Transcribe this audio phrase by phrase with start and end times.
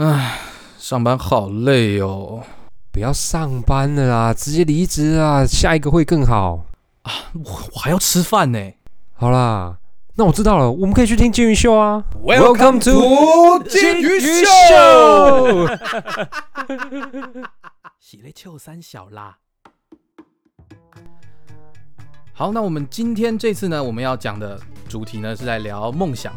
[0.00, 0.38] 唉，
[0.78, 2.44] 上班好累哦。
[2.92, 6.64] 不要上班了啦，直接离职啊，下一个会更好
[7.02, 7.12] 啊。
[7.34, 7.42] 我
[7.74, 8.72] 我还要吃饭呢。
[9.14, 9.78] 好啦，
[10.14, 12.04] 那我知道了，我们可以去听金鱼秀啊。
[12.22, 15.66] Welcome to 金鱼秀。
[17.98, 19.38] 喜泪秋三小啦。
[22.32, 26.32] 好，那我们今天这次呢，我们要讲的主题呢是在聊梦想。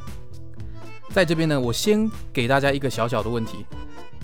[1.14, 3.66] 在这边呢，我先给大家一个小小的问题：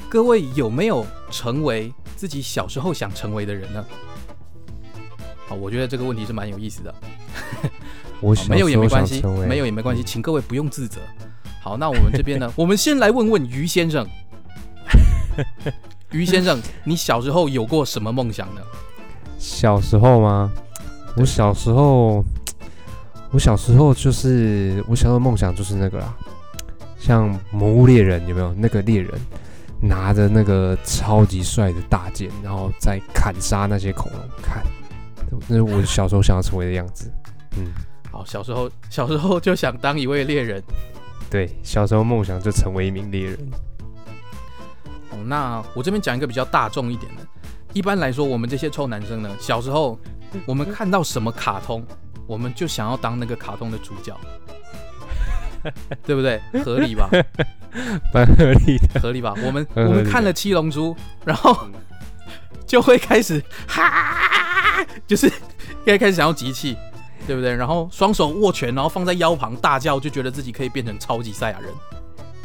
[0.09, 3.85] 各位有没有成为自己小时候想成为的人呢？
[5.47, 6.93] 好，我觉得这个问题是蛮有意思的。
[8.19, 11.01] 我没有也没关系，没有有也没关系，请各位不用自责。
[11.61, 14.07] 好，那我们这边呢， 我们先来问问于先生。
[16.11, 18.61] 于先生，你小时候有过什么梦想呢？
[19.37, 20.51] 小时候吗？
[21.17, 22.23] 我小时候，
[23.31, 26.15] 我小时候就是我小时候梦想就是那个啦，
[26.99, 28.53] 像《魔物猎人》有没有？
[28.53, 29.11] 那个猎人
[29.81, 34.63] 拿着那个超级帅的大剑，然后再砍杀那些恐龙，看，
[35.47, 37.11] 那是我小时候想要成为的样子。
[37.57, 37.71] 嗯，
[38.11, 40.61] 好，小时候 小时候就想当一位猎人。
[41.29, 43.37] 对，小时候梦想就成为一名猎人。
[45.11, 47.21] 哦，那我这边讲一个比较大众一点的。
[47.73, 49.99] 一般来说，我们这些臭男生呢，小时候
[50.45, 51.85] 我们看到什么卡通，
[52.25, 54.17] 我们就想要当那个卡通的主角，
[56.05, 56.41] 对不对？
[56.63, 57.09] 合理吧？
[58.13, 58.99] 蛮合理的。
[58.99, 59.33] 合理吧？
[59.43, 60.93] 我们我们看了《七龙珠》，
[61.25, 61.55] 然后
[62.65, 65.31] 就会开始哈，就是
[65.85, 66.75] 该开始想要集气，
[67.25, 67.53] 对不对？
[67.55, 71.69] 然后双手握拳，然后放在腰旁大叫，就觉得自己可以变成超级赛亚人。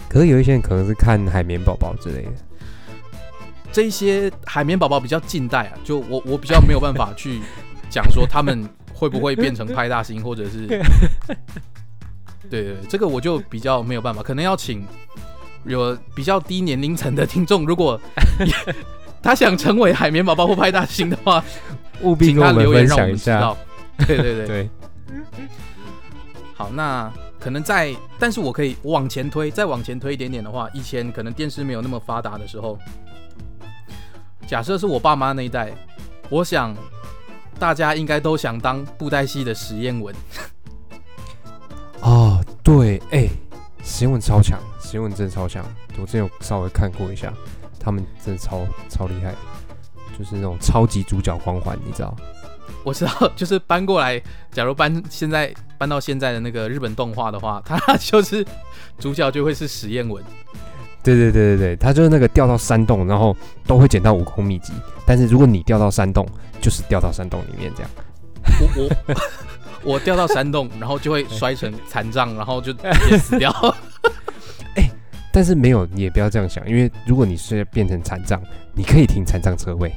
[0.08, 2.30] 可是有一些人可能是看海绵宝宝之类的。
[3.72, 7.40] 这些海绵宝宝比较近代啊，就我我比较没有办法去
[7.88, 10.68] 讲说他们会不会变成派大星，或者是
[12.50, 14.86] 对对对，这个我就比较没有办法，可能要请
[15.64, 18.00] 有比较低年龄层的听众，如果
[19.22, 21.42] 他想成为海绵宝宝或派大星的话，
[22.02, 24.06] 务必请他跟我们留言让我分享一下们知道。。
[24.06, 24.70] 对对对，对，
[26.54, 32.76] 好，那可能在，但是我可以往前推，再往前推一点点的话，以前可能电视没有那么发达的时候，
[34.46, 35.72] 假设是我爸妈那一代，
[36.28, 36.74] 我想
[37.58, 40.12] 大家应该都想当布袋戏的实验文。
[42.62, 43.28] 哦，对，哎、
[43.82, 45.64] 实验文超强，实验文真的超强。
[46.00, 47.32] 我之前有稍微看过一下，
[47.78, 49.34] 他们真的超超厉害，
[50.18, 52.14] 就是那种超级主角光环，你知道？
[52.84, 58.44] 我知道，就是搬过来，假如搬现在搬到现在的那个日本动画的话， 它就是
[58.98, 60.22] 主角就会是实验文。
[61.02, 63.36] 对对对对对，他就是那个掉到山洞，然后
[63.66, 64.72] 都会捡到悟空秘籍，
[65.04, 66.24] 但是如果你掉到山洞，
[66.60, 67.90] 就是掉到山洞里面这样。
[68.60, 69.14] 我我
[69.82, 73.52] 我掉到山洞，然后就会摔成残障，然后就 直接死掉。
[75.34, 78.38] 但是没有，你也不要这样想，因为如果你是变成残障，
[78.74, 79.90] 你可以停残障车位。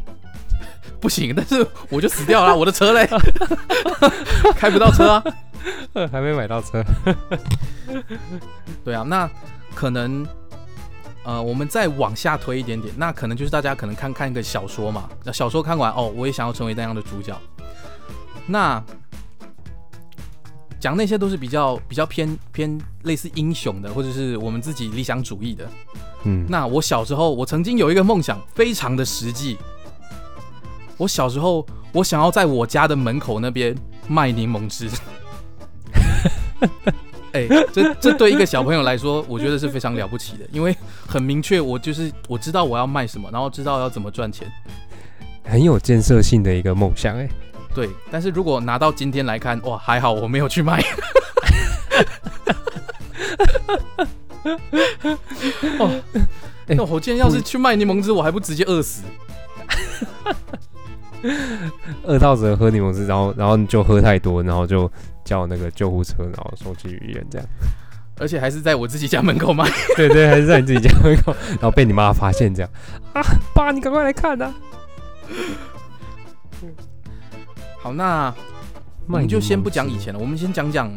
[1.01, 3.05] 不行，但是我就死掉了，我的车嘞，
[4.55, 5.23] 开不到车啊。
[6.09, 6.83] 还没买到车。
[8.83, 9.29] 对啊，那
[9.73, 10.25] 可能
[11.23, 17.37] 呃，我们再往下推一点点，那可能就是大家可能看看一个小说嘛，那小说看完哦，我也想要成为那样的主角。
[18.47, 18.81] 那
[20.85, 25.67] 讲那些都是比较比较偏偏类似英雄的，或者是我们自己理想主义的。
[26.25, 29.57] 嗯，那我小时候，我曾经有一个梦想，非常的实际。
[30.97, 33.75] 我小时候，我想要在我家的门口那边
[34.07, 34.87] 卖柠檬汁。
[37.33, 44.47] 哎、这这对一个小朋友来说，我觉得是非常了不起的，因为很明确，我就是我知道我要卖什么，然后知道要怎么赚钱。
[45.45, 47.27] 很有建设性的一个梦想哎、
[47.75, 50.81] 对，但是如果拿到今天来看，哇，还好我没有去卖。
[55.79, 56.01] 哦，
[56.67, 59.03] 哎那我今天要是去卖柠檬汁，我还不直接饿死？
[62.03, 64.89] 饿到只能喝柠檬汁，然后然后你就喝太多，然后就
[65.25, 67.45] 叫那个救护车，然后送去医院这样。
[68.17, 69.69] 而且还是在我自己家门口卖。
[69.97, 72.71] 对对，还是在你自己家门口，然后被你妈发现这样
[73.13, 73.21] 啊，
[73.53, 74.53] 爸，你赶快来看啊！
[77.85, 78.33] 好，那
[79.05, 80.91] 我们就先不讲以前了，我们先讲讲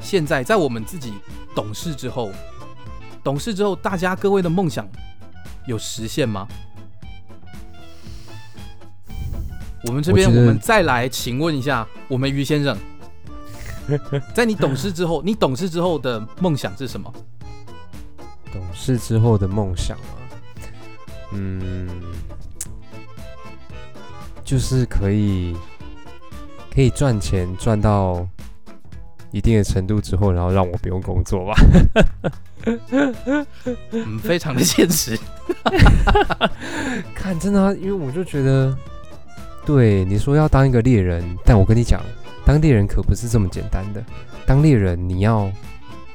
[0.00, 1.14] 现在，在我们自己
[1.54, 2.30] 懂事之后，
[3.24, 4.86] 懂事之后，大家各位的梦想
[5.66, 6.46] 有实现吗？
[9.84, 12.76] 我们这边，我们再来请问一下我们于先生，
[14.36, 17.10] 在你懂事之后，你懂事之后的梦想是什么？
[18.52, 20.20] 懂事之后的梦想啊，
[21.32, 21.88] 嗯，
[24.44, 25.56] 就是可以
[26.76, 28.28] 可以赚钱赚到
[29.32, 31.54] 一定的程度之后，然后让我不用工作吧。
[33.92, 35.18] 嗯，非常的现实。
[37.16, 38.76] 看，真的、啊，因为我就觉得，
[39.64, 41.98] 对你说要当一个猎人，但我跟你讲，
[42.44, 44.04] 当猎人可不是这么简单的。
[44.44, 45.50] 当猎人，你要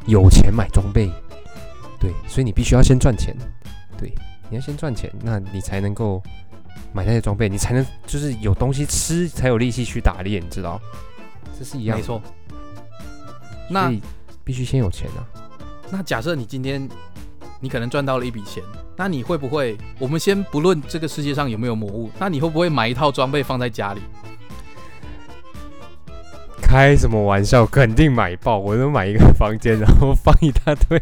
[0.05, 1.11] 有钱买装备，
[1.99, 3.35] 对，所以你必须要先赚钱，
[3.97, 4.13] 对，
[4.47, 6.21] 你要先赚钱，那你才能够
[6.93, 10.79] 买那些装备，你才能就是有东西吃，才有力气去打猎，你知道？
[11.57, 12.21] 这是一样的，没错。
[13.69, 13.91] 那
[14.43, 15.23] 必须先有钱啊。
[15.89, 16.87] 那假设你今天
[17.59, 18.63] 你可能赚到了一笔钱，
[18.97, 19.77] 那你会不会？
[19.99, 24.01] 我们先不论这个世界上有没有魔物，那你会不会买一套装备放在家里？
[26.71, 27.65] 开什么玩笑？
[27.65, 28.57] 肯定买爆！
[28.57, 30.97] 我都买一个房间，然后放一大堆，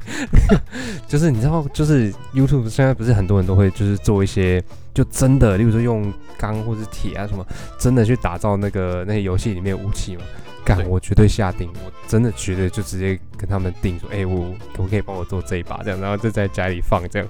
[1.08, 4.60] 就是你知道，就是 YouTube 现在不是很多人都会就是做一些，
[4.96, 7.46] 就真的，例如说用钢或是铁啊什么，
[7.78, 10.24] 真的去打造那个那些游戏里面的武器嘛。
[10.66, 17.28] 干，我绝对下定，我真的绝对就直接跟他们定说，哎、我可不可以帮我做这一把这样，然后就在家里放这样。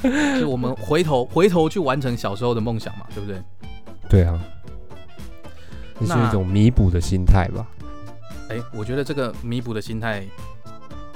[0.40, 3.38] 就我们回头回头去完成小时候的梦想嘛，对不对？
[4.08, 4.40] 对啊，
[5.98, 7.66] 那是一种弥补的心态吧。
[8.48, 10.24] 哎，我觉得这个弥补的心态，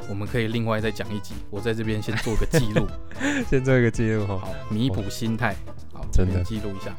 [0.08, 1.34] 我们可以另外再讲一集。
[1.50, 2.86] 我在这边先做个记录，
[3.50, 4.38] 先做一个记录哈。
[4.38, 5.54] 好，弥补心态，
[5.92, 6.96] 好，真的记录一下。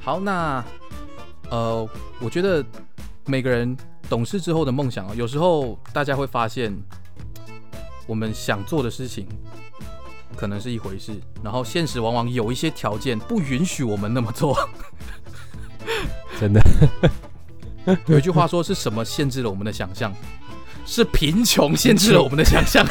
[0.00, 0.64] 好，那
[1.50, 1.88] 呃，
[2.20, 2.64] 我觉得
[3.26, 3.76] 每个人
[4.08, 6.74] 懂事之后的梦想啊，有时候大家会发现，
[8.06, 9.28] 我们想做的事情
[10.36, 11.12] 可能是一回事，
[11.44, 14.56] 然后现实往往有一些条件不允许我们那么做。
[16.40, 16.62] 真的，
[18.08, 20.10] 有一句话说是什么限制了我们的想象？
[20.86, 22.84] 是贫穷限制了我们的想象。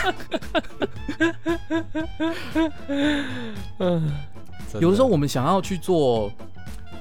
[3.80, 4.12] 嗯
[4.80, 6.31] 有的时候我们想要去做，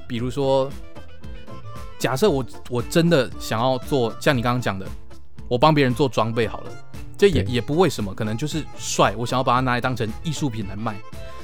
[0.09, 0.71] 比如说，
[1.99, 4.87] 假设我我真的想要做像你刚刚讲的，
[5.49, 6.73] 我帮别人做装备好了，
[7.19, 10.97] 这也也不为什么，可能就是帅，我想要把它拿来当成艺术品来卖。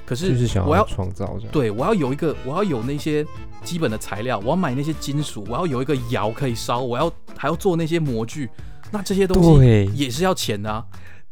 [0.06, 1.53] 可就是我要创造这样。
[1.53, 3.25] 对我要有一个，我要有那些
[3.62, 8.49] 基本的材料，我要买那些金属，我要有一个窑可以烧，我要还要做那些模具，
[8.91, 10.85] 那这些东西，也是要钱的啊。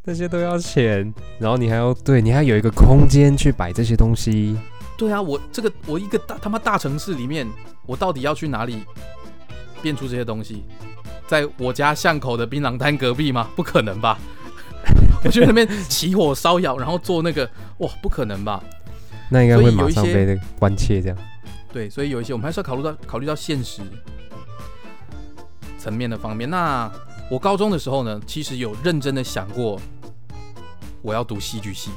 [0.05, 4.57] 那些都要钱，然后你还要对你还有一个空间去摆这些东西。
[4.97, 7.47] 对啊，我这个我一个大他妈大城市里面，
[7.87, 8.83] 我到底要去哪里
[9.81, 10.65] 变出这些东西？
[11.29, 13.49] 在我家巷口的槟榔摊隔壁吗？
[13.55, 14.19] 不可能吧！
[15.25, 17.49] 我去那边起火烧窑，然后做那个，
[17.79, 18.63] 哇，不可能吧？
[19.31, 21.19] 那应该会马上被那个关切这样。
[21.73, 23.81] 对，所以有一些我们还是要考虑到考虑到现实
[25.79, 26.51] 层面的方面。
[26.51, 26.91] 那
[27.31, 29.81] 我高中的时候呢，其实有认真的想过，
[31.01, 31.91] 我要读戏剧系。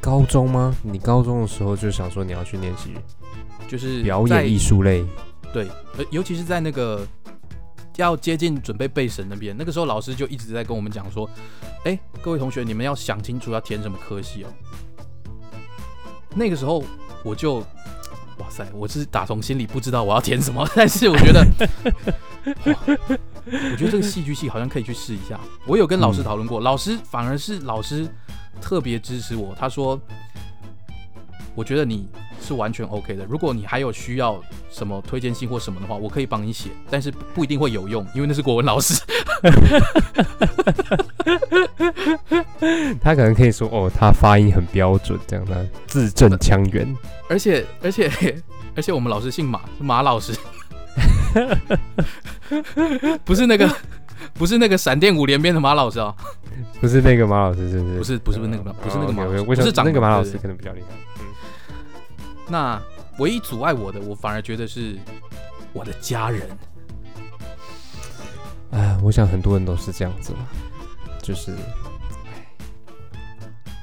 [0.00, 0.74] 高中吗？
[0.82, 2.96] 你高中的时候就想说你要去念戏剧
[3.68, 5.04] 就是表演艺术类，
[5.52, 5.66] 对，
[5.96, 7.06] 呃，尤其是在那个
[7.96, 11.28] 要接近准备备审那边，那个时候老师就一直在跟我们讲说，
[11.84, 14.48] 哎，各位同学，你们要想清楚要填什么科系哦。
[16.34, 16.82] 那个时候
[17.22, 17.56] 我就，
[18.38, 21.46] 哇塞，我是打从心里不知道我要填什么， 但是我觉得，
[22.64, 25.38] 我觉得这个戏剧系好像可以去试一下。
[25.66, 28.08] 我有跟老师讨论过，老师反而是老师
[28.60, 30.00] 特别支持我，他说，
[31.54, 32.08] 我觉得你
[32.40, 33.24] 是完全 OK 的。
[33.28, 34.40] 如果你还有需要
[34.70, 39.00] 什么推荐信或什么的话，我可以帮你写，但是不不一定会有用，因为那是国文老师。
[43.02, 46.96] 他可能可以说哦，他发音很标准，这样的字正腔圆。
[47.28, 48.10] 而且而且
[48.76, 50.32] 而且我们老师姓马，是马老师，
[53.24, 53.68] 不是那个
[54.34, 56.14] 不是那个闪电五连鞭的马老师啊，
[56.80, 58.18] 不是那个马老师，是不是？
[58.18, 60.86] 不是不是那个马不是那个马哦老师不是长那个马老师可能比较厉害。
[62.52, 62.78] 那
[63.18, 64.98] 唯一阻碍我的，我反而觉得是
[65.72, 66.46] 我的家人。
[68.72, 70.40] 哎，我想很多人都是这样子吧，
[71.22, 71.56] 就是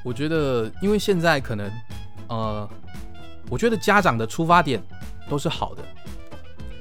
[0.06, 1.72] 我觉得，因为现在可能，
[2.28, 2.70] 呃，
[3.50, 4.80] 我觉得家长的出发点
[5.28, 5.84] 都是好的。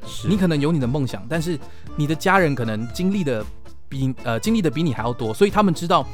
[0.07, 1.59] 是你可能有你的梦想，但是
[1.97, 3.43] 你的家人可能经历的
[3.89, 6.07] 比呃经历的比你还要多，所以他们知道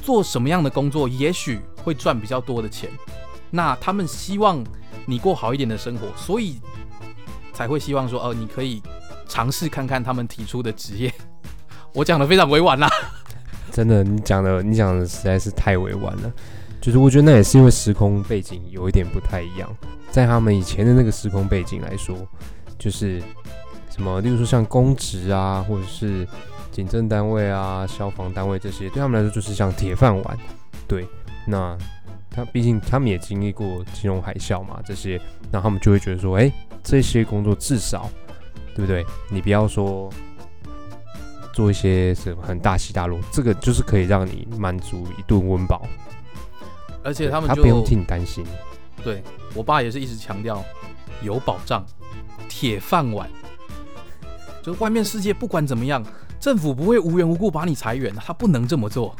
[0.00, 2.88] 做什么样的工作也许会赚比较多的钱。
[3.50, 4.64] 那他们希望
[5.08, 6.60] 你过好一点的生活，所以
[7.54, 8.82] 才会希望说，哦、你可以
[9.26, 11.10] 尝试看看他们提出的职业。
[11.94, 12.86] 我讲的非常委婉啦，
[13.72, 16.30] 真的，你讲的你讲的实在是太委婉了。
[16.78, 19.68] 就是我觉得那也是因为时空背景有一点不太一样，
[20.10, 22.14] 在他们以前的那个时空背景来说，
[22.78, 23.20] 就是
[23.90, 26.28] 什么，例如说像公职啊，或者是
[26.70, 30.38] 警政单位啊、消防单位这些，对他们来说就是像铁饭碗。
[30.86, 31.08] 对，
[31.46, 31.76] 那
[32.30, 35.20] 他毕竟他们也经历过金融海啸嘛，这些，
[35.50, 38.10] 那他们就会觉得说，哎、这些工作至少，
[38.74, 39.04] 对不对？
[39.28, 40.08] 你不要说
[41.52, 45.86] 做一些什么很大起大落，这个就是可以让你满足一顿温饱，
[47.02, 48.44] 而且他们就他不用替你担心。
[49.02, 49.22] 对
[49.54, 50.64] 我爸也是一直强调
[51.22, 51.84] 有保障，
[52.48, 53.28] 铁饭碗。
[54.62, 56.04] 就外面世界不管怎么样，
[56.38, 59.16] 政府不会无缘无故把你裁员，他不能这么做。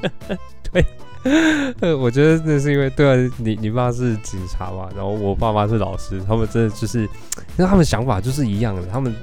[1.80, 7.08] 呃，我觉得那是因为对啊，你你爸是警察嘛，然后我爸妈是老师，他们真的就是，因
[7.58, 9.14] 为他们想法就是一样的，他们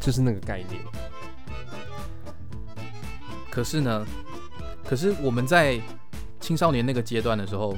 [0.00, 0.80] 就是那个概念。
[3.50, 4.06] 可是呢，
[4.88, 5.78] 可是我们在
[6.40, 7.76] 青少年那个阶段的时候，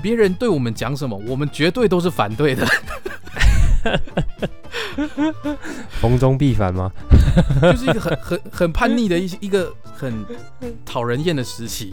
[0.00, 2.66] 别人对我们讲什么，我们绝对都是反对的。
[6.00, 6.90] 逢中必反吗？
[7.60, 10.24] 就是一个很很很叛逆的一一个很
[10.84, 11.92] 讨人厌的时期。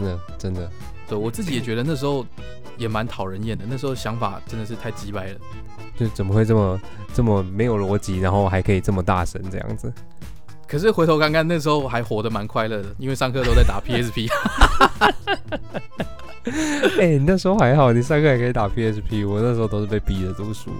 [0.00, 0.70] 真的真的，
[1.08, 2.24] 对我自己也觉得那时候
[2.78, 5.38] 也蛮讨人厌的，那时候想法真的是太鸡掰了。
[5.98, 6.80] 就怎么会这么
[7.12, 9.92] 这么没有逻辑，然后还可以这么大声这样子？
[10.66, 14.28] 可是回头看看，那时候还活得蛮快乐的，因为上课都在打 PSP。
[16.98, 20.70] 哎、你那时候还好，你上课还可以打 PSP，我那时候都是被逼着读书。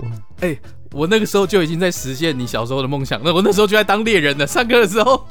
[0.41, 0.57] 哎
[0.93, 4.47] 我那个时候就已经在实现你小时候的梦想了，我那时候就在当猎人了。
[4.47, 5.27] 上课的时候，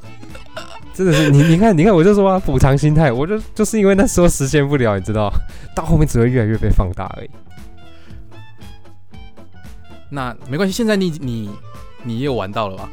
[0.99, 5.31] 真的是你，你看，你看，我就说啊，补偿心态，我就就是因为那时候实现不了，你知道，
[5.73, 7.29] 到后面只会越来越被放大而已。
[10.09, 11.49] 那没关系，现在你你
[12.03, 12.89] 你也有玩到了吧？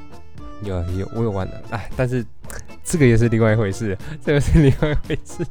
[0.62, 2.24] 有有，我有玩的，哎，但是
[2.84, 5.44] 这个也是另外一回事，这个是另外一回事。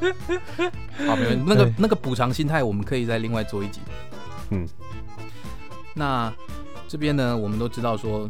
[1.06, 1.44] 好，没问题。
[1.46, 3.82] 那个那个补偿心态，我们可以再另外做一集。
[4.48, 4.66] 嗯，
[5.92, 6.32] 那
[6.88, 8.26] 这边呢，我们都知道说，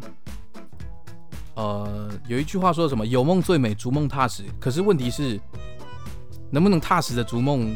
[1.55, 4.43] 呃，有一句话说什么“有梦最美，逐梦踏实”。
[4.59, 5.39] 可是问题是，
[6.49, 7.75] 能不能踏实的逐梦？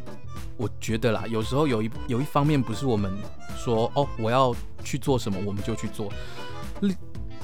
[0.57, 3.11] 我觉得啦，有时候有一有一方面不是我们
[3.55, 6.11] 说哦，我要去做什么我们就去做，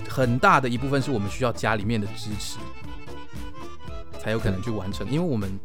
[0.09, 2.57] 很大的一部分是我们需要家里面的支持，
[4.19, 5.07] 才有可能去完成。
[5.11, 5.59] 因为我们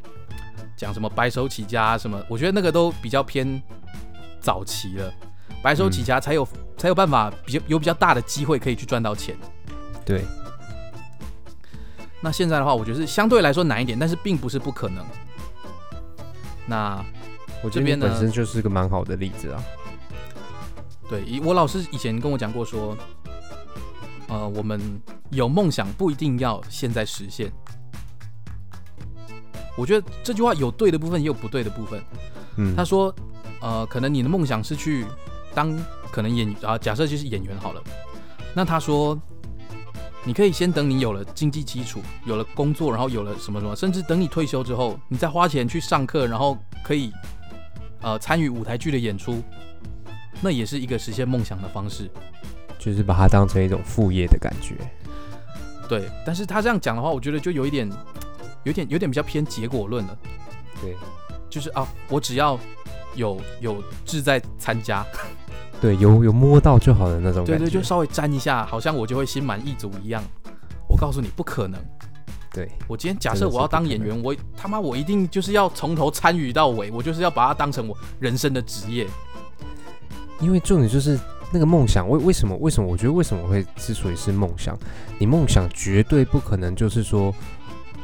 [0.76, 3.62] 讲什么白手起家什么，我觉得那个都比较偏
[4.42, 5.10] 早期了。
[5.62, 6.46] 白手起家才有、
[6.76, 9.34] 才有办法比较有比较大的机会可以去赚到钱。
[10.04, 10.22] 对，
[12.20, 15.04] 那现在的话，我觉得是相对来说难一点，但是并不是不可能。
[16.66, 17.04] 那
[17.62, 19.62] 我这边呢本身就是个蛮好的例子啊。
[21.08, 22.96] 对，以我老师以前跟我讲过说，
[24.28, 27.50] 呃，我们有梦想不一定要现在实现。
[29.76, 32.02] 我觉得这句话有对的部分，也有不对的部分。
[32.56, 33.14] 嗯，他说，
[33.60, 35.06] 呃，可能你的梦想是去
[35.54, 35.74] 当
[36.10, 37.82] 可能演啊，假设就是演员好了。
[38.54, 39.18] 那他说，
[40.28, 47.10] 你可以先等你有了经济基础，有了工作，然后有了什么什么，甚至等你退休之后，你再花钱去上课，然后可以
[48.02, 49.42] 呃参与舞台剧的演出，
[50.42, 52.10] 那也是一个实现梦想的方式。
[52.78, 54.74] 就是把它当成一种副业的感觉。
[55.88, 57.90] 对，但是他这样讲的话，我觉得就有一点，
[58.64, 60.18] 有点有点比较偏结果论了。
[60.82, 60.94] 对，
[61.48, 62.60] 就是啊，我只要
[63.14, 65.04] 有有志在参加，
[65.80, 67.58] 对，有有摸到就好的那种感觉。
[67.58, 70.22] 对对，就稍微沾一下，好像我就会心满意足一样。
[70.88, 71.80] 我告诉你，不可能。
[72.50, 79.06] 对我今天假设我要当演员，我他妈我一定就是要从头参与到尾，我就是要把它当成我人生的职业。
[80.40, 81.18] 因为重点就是
[81.52, 84.76] 那个梦想，为为什么为什么我觉得为什么会之所以是梦想，
[85.18, 87.32] 你梦想绝对不可能就是说，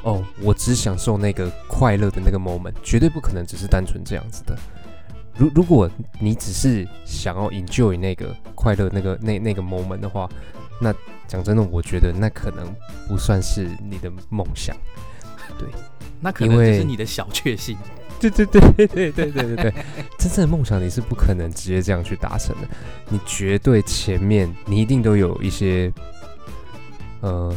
[0.02, 4.56] 哦，我只享受那个快乐的那个 moment，绝对不可能只是单纯这样子的。
[5.36, 10.28] 如如果你只是想要 enjoy 那个快乐那个那那个 moment 的话，
[10.80, 10.94] 那
[11.26, 12.66] 讲真的，我觉得那可能
[13.08, 14.76] 不算是你的梦想。
[15.58, 15.68] 对
[16.20, 17.76] 那可能就是你的小确幸。
[18.20, 19.74] 对对对对对对对对，
[20.18, 22.68] 真正的梦想你是不可能直接这样去达成的，
[23.10, 25.92] 你绝对前面你一定都有一些
[27.20, 27.54] 呃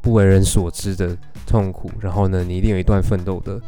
[0.00, 3.60] 不为人所知的痛苦，然后呢，你一定有一段奋斗的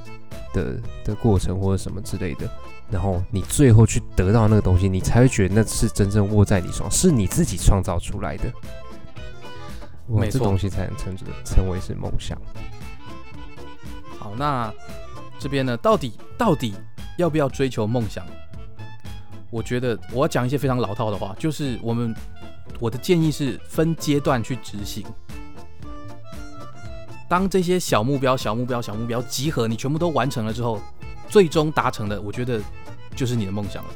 [0.53, 2.49] 的的过程或者什么之类的，
[2.91, 8.45] 然后你最后去得到那个东西，你才会觉得那是真正握在你手上，是你自己创造出来的。
[10.09, 12.37] 哇，没错这东西才能称之称为是梦想。
[14.19, 14.73] 好，那
[15.39, 16.75] 这边呢，到底到底
[17.17, 18.27] 要不要追求梦想？
[19.51, 22.15] 我觉得我要讲一些非常老套的话，就是我们
[22.79, 25.05] 我的建议是分阶段去执行。
[27.29, 30.81] 当这些小目标、小目标、小目标集合，你全部都完成了之后，
[31.31, 32.61] 最终达成的，我觉得
[33.15, 33.91] 就是你的梦想了。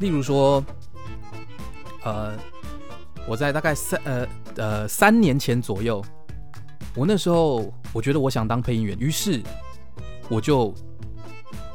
[0.00, 0.62] 例如说，
[2.02, 2.36] 呃，
[3.26, 6.04] 我在大概三呃呃三年前左右，
[6.94, 9.40] 我那时候我觉得我想当配音员，于是
[10.28, 10.74] 我就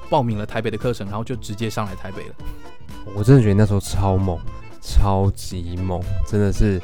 [0.09, 2.35] 报名了台北的课程，然后就直接上来台北了。
[3.15, 4.37] 我真的觉得那时候超猛，
[4.81, 6.79] 超级猛，真的是，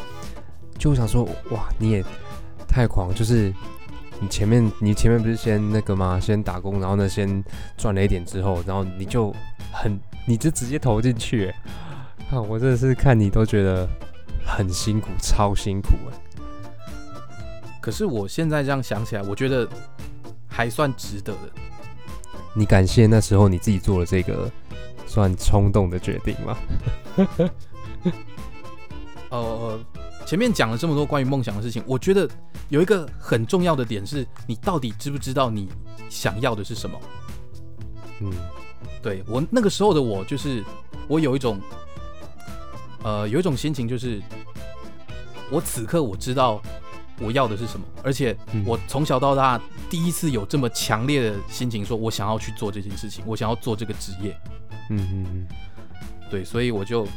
[0.79, 2.03] 就我想说，哇，你也
[2.67, 3.53] 太狂，就是
[4.19, 6.19] 你前面你前面不是先那个吗？
[6.19, 7.43] 先打工，然后呢，先
[7.77, 9.33] 赚了一点之后，然后你就
[9.71, 11.53] 很，你就直接投进去，
[12.31, 13.87] 啊，我真的是看你都觉得
[14.45, 16.41] 很辛苦，超辛苦哎。
[17.79, 19.67] 可是我现在这样想起来，我觉得
[20.47, 21.39] 还算值得的。
[22.53, 24.51] 你感谢那时候你自己做了这个
[25.05, 26.57] 算冲动的决定吗？
[29.29, 29.79] 呃，
[30.27, 32.29] 前面讲了这么多关于梦想的事情，我觉得
[32.67, 35.69] 有一个很重要的点是，你到底知不知道你
[36.09, 36.99] 想要的是什么？
[38.19, 38.33] 嗯，
[39.01, 40.61] 对我那个时候的我，就是
[41.07, 41.61] 我有一种，
[43.03, 44.21] 呃，有一种心情，就是
[45.49, 46.61] 我此刻我知道
[47.21, 49.57] 我要的是什么，而且我从小到大
[49.89, 54.37] 第一次有这么强烈的心情，说我想要去做这件事情，我想要做这个职业。
[54.89, 55.47] 嗯嗯嗯，
[56.29, 57.07] 对，所以我就。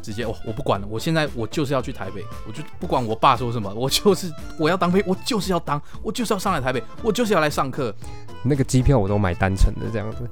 [0.00, 7.94] 直接我我不管了，我现在我就是要去台北，我就不管我爸说什么，我就是我要当兵，我就是要当，我就是要上来台北，我就是要来上课。
[8.42, 10.28] 那个机票我都买单程的这样子，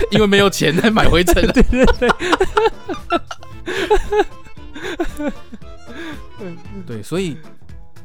[0.10, 1.34] 因为没有钱再买回程。
[1.52, 2.10] 对对对。
[6.86, 7.36] 对，所以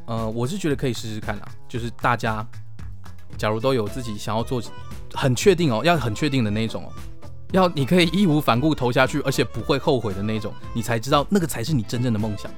[0.06, 2.44] 呃，我是觉得可以试试看啊，就是大家
[3.38, 4.60] 假如都有自己想要做，
[5.14, 6.92] 很确定哦，要很确定的那种哦。
[7.52, 12.50] 要你可以义无反顾投下去，而且不会后悔的那种，你才知道那个才是你真正的梦想。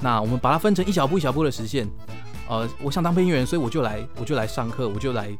[0.00, 1.86] 那我们把它分成一小步一小步的实现。
[2.48, 5.36] 呃，我想当配音员，所以我就来，我就来上课，我就来，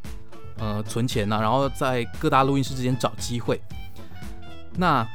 [0.59, 3.61] 呃，存钱呐，然后在各大录音室之间找机会。
[4.77, 5.07] 那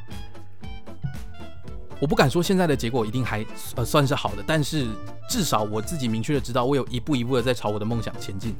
[1.99, 4.87] 我不敢说现在的结果一定还呃算是好的，但是
[5.29, 8.55] 至少我自己明确的知道，我有一步一步的在朝我的梦想前进。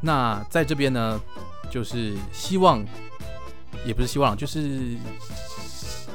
[0.00, 1.20] 那在这边呢，
[1.70, 2.84] 就是希望。
[3.84, 4.96] 也不是希望，就是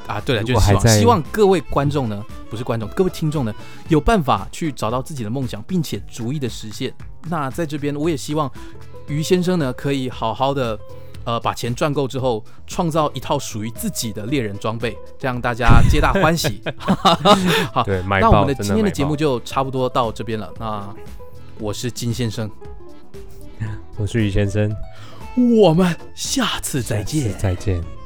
[0.08, 3.54] 啊，对了，就是希望，希望各位观众呢，不是观众，各位听众呢，
[3.90, 6.94] 有办法去找到自己的梦想，并且逐一的实现。
[7.30, 8.52] 那在这边，我也希望
[9.08, 10.80] 于先生呢，可以好好的，
[11.26, 16.62] 呃，把钱赚够之后，创造一套属于自己的猎人装备，这样大家皆大欢喜。
[17.72, 20.52] 好，那我们的今天的节目就差不多到这边了。
[20.58, 20.88] 那
[21.60, 22.50] 我是金先生，
[23.98, 24.74] 我是于先生。
[25.36, 27.99] 我们下次再见，再见。